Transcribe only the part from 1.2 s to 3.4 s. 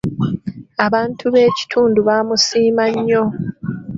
b'ekitundu baamusiima nnyo.